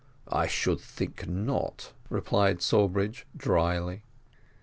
[0.31, 4.01] "I should think not," replied Sawbridge dryly.